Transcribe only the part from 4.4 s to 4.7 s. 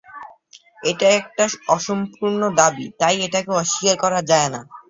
না।